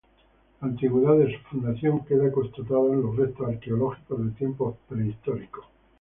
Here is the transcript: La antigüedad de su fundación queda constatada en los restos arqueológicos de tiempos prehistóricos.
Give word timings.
La 0.59 0.67
antigüedad 0.69 1.15
de 1.15 1.31
su 1.37 1.43
fundación 1.43 2.03
queda 2.07 2.31
constatada 2.31 2.87
en 2.91 3.03
los 3.03 3.15
restos 3.17 3.47
arqueológicos 3.47 4.25
de 4.25 4.31
tiempos 4.31 4.75
prehistóricos. 4.89 5.65